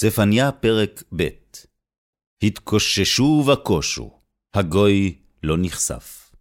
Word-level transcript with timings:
צפניה 0.00 0.52
פרק 0.52 1.02
ב' 1.16 1.28
התקוששו 2.42 3.44
וקושו, 3.46 4.10
הגוי 4.54 5.14
לא 5.42 5.56
נחשף. 5.58 6.32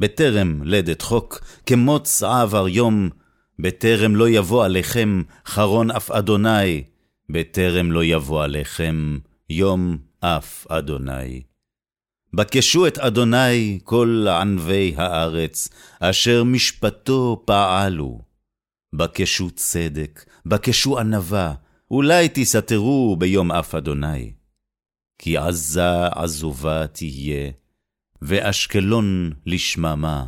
בטרם 0.00 0.62
לדת 0.64 1.02
חוק, 1.02 1.40
כמוץ 1.66 2.22
עבר 2.22 2.68
יום, 2.68 3.10
בטרם 3.58 4.16
לא 4.16 4.28
יבוא 4.28 4.64
עליכם 4.64 5.22
חרון 5.46 5.90
אף 5.90 6.10
אדוני, 6.10 6.84
בטרם 7.30 7.92
לא 7.92 8.04
יבוא 8.04 8.44
עליכם 8.44 9.18
יום 9.50 9.98
אף 10.20 10.66
אדוני. 10.66 11.42
בקשו 12.34 12.86
את 12.86 12.98
אדוני 12.98 13.78
כל 13.84 14.26
ענבי 14.40 14.94
הארץ, 14.96 15.68
אשר 16.00 16.44
משפטו 16.44 17.42
פעלו. 17.44 18.20
בקשו 18.92 19.50
צדק, 19.50 20.24
בקשו 20.46 20.98
ענווה, 20.98 21.54
אולי 21.90 22.28
תסתרו 22.34 23.16
ביום 23.18 23.52
אף 23.52 23.74
אדוני. 23.74 24.32
כי 25.18 25.36
עזה 25.36 26.06
עזובה 26.06 26.86
תהיה, 26.86 27.50
ואשקלון 28.22 29.32
לשממה. 29.46 30.26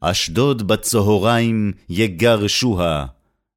אשדוד 0.00 0.68
בצהריים 0.68 1.72
יגרשוה, 1.88 3.06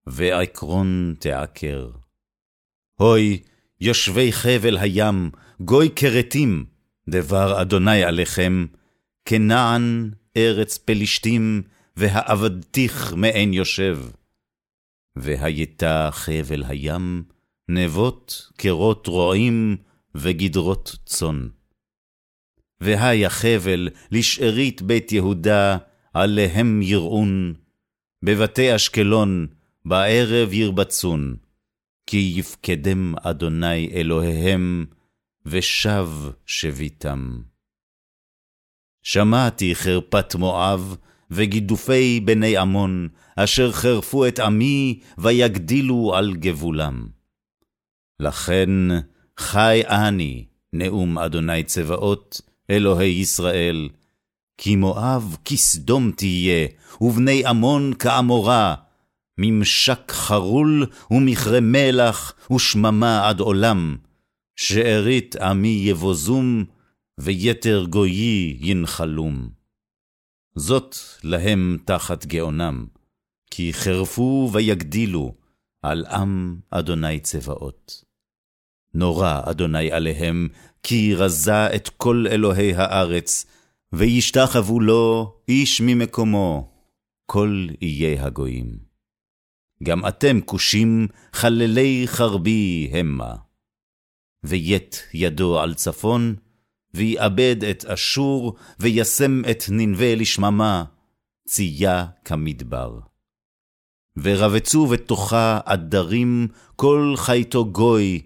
ועקרון 0.08 1.16
תעקר. 1.20 1.90
הוי, 3.00 3.42
יושבי 3.82 4.32
חבל 4.32 4.78
הים, 4.78 5.32
גוי 5.60 5.90
כרתים, 5.96 6.66
דבר 7.10 7.62
אדוני 7.62 8.04
עליכם, 8.04 8.66
כנען 9.26 10.12
ארץ 10.38 10.78
פלישתים, 10.78 11.62
והעבדתיך 11.98 13.14
מעין 13.14 13.54
יושב. 13.54 14.00
והייתה 15.16 16.10
חבל 16.12 16.64
הים, 16.68 17.24
נבות 17.70 18.52
קרות 18.58 19.08
רועים, 19.08 19.78
וגדרות 20.16 20.96
צאן. 21.06 21.48
והיה 22.82 23.30
חבל 23.30 23.90
לשארית 24.12 24.82
בית 24.82 25.12
יהודה, 25.12 25.78
עליהם 26.14 26.82
יראון, 26.82 27.54
בבתי 28.24 28.76
אשקלון, 28.76 29.48
בערב 29.86 30.54
ירבצון, 30.54 31.36
כי 32.08 32.34
יפקדם 32.36 33.14
אדוני 33.22 33.90
אלוהיהם, 33.94 34.86
ושב 35.46 36.08
שביתם. 36.46 37.42
שמעתי 39.04 39.76
חרפת 39.76 40.36
מואב, 40.36 40.98
וגידופי 41.32 42.20
בני 42.20 42.58
עמון, 42.58 43.10
אשר 43.36 43.72
חרפו 43.72 44.28
את 44.28 44.40
עמי, 44.40 45.00
ויגדילו 45.18 46.16
על 46.16 46.34
גבולם. 46.36 47.08
לכן 48.24 48.70
חי 49.38 49.82
אני, 49.88 50.46
נאום 50.74 51.18
אדוני 51.18 51.64
צבאות, 51.64 52.42
אלוהי 52.70 53.10
ישראל, 53.10 53.90
כי 54.58 54.76
מואב 54.76 55.38
כסדום 55.46 56.12
תהיה, 56.12 56.68
ובני 57.02 57.46
עמון 57.46 57.94
כעמורה, 58.00 58.76
ממשק 59.38 60.12
חרול 60.12 60.86
ומכרה 61.12 61.60
מלח 61.62 62.34
ושממה 62.52 63.30
עד 63.30 63.40
עולם, 63.40 63.98
שארית 64.56 65.36
עמי 65.36 65.82
יבוזום, 65.84 66.66
ויתר 67.20 67.86
גויי 67.90 68.58
ינחלום. 68.60 69.50
זאת 70.56 70.96
להם 71.24 71.78
תחת 71.86 72.26
גאונם, 72.26 72.86
כי 73.52 73.74
חרפו 73.74 74.50
ויגדילו 74.54 75.34
על 75.82 76.06
עם 76.06 76.60
אדוני 76.70 77.20
צבאות. 77.20 78.13
נורא 78.94 79.42
אדוני 79.46 79.92
עליהם, 79.92 80.48
כי 80.84 81.16
רזה 81.16 81.76
את 81.76 81.90
כל 81.98 82.26
אלוהי 82.32 82.74
הארץ, 82.74 83.46
וישתחוו 83.94 84.80
לו 84.80 85.34
איש 85.48 85.82
ממקומו, 85.82 86.72
כל 87.26 87.68
איי 87.82 88.20
הגויים. 88.20 88.78
גם 89.84 90.08
אתם 90.08 90.42
כושים 90.42 91.08
חללי 91.34 92.04
חרבי 92.06 92.90
המה. 92.94 93.36
וית 94.44 95.04
ידו 95.14 95.60
על 95.60 95.74
צפון, 95.74 96.36
ויאבד 96.94 97.64
את 97.64 97.86
אשור, 97.86 98.56
וישם 98.80 99.42
את 99.52 99.64
ננבה 99.70 100.16
לשממה, 100.16 100.84
צייה 101.48 102.06
כמדבר. 102.26 103.00
ורבצו 104.18 104.86
בתוכה 104.86 105.60
עדרים, 105.66 106.48
כל 106.76 107.14
חייתו 107.18 107.66
גוי, 107.66 108.22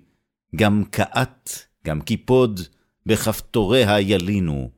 גם 0.56 0.84
קאת, 0.92 1.50
גם 1.86 2.02
קיפוד, 2.02 2.60
בכפתוריה 3.06 4.00
ילינו. 4.00 4.72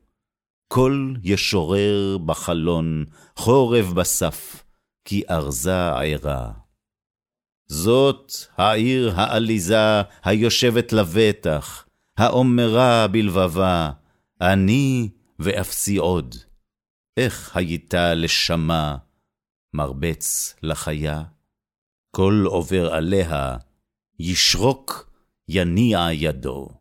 כל 0.68 1.14
ישורר 1.22 2.18
בחלון, 2.18 3.04
חורב 3.36 3.92
בסף, 3.96 4.64
כי 5.04 5.22
ארזה 5.30 5.88
ערה. 5.88 6.52
זאת 7.66 8.32
העיר 8.56 9.12
העליזה, 9.16 10.02
היושבת 10.24 10.92
לבטח, 10.92 11.86
האומרה 12.18 13.06
בלבבה, 13.08 13.90
אני 14.40 15.08
ואפסי 15.38 15.96
עוד. 15.96 16.34
איך 17.16 17.56
הייתה 17.56 18.14
לשמה, 18.14 18.96
מרבץ 19.74 20.54
לחיה? 20.62 21.22
כל 22.16 22.44
עובר 22.46 22.94
עליה, 22.94 23.56
ישרוק 24.18 25.09
יניע 25.52 26.08
ידו. 26.12 26.79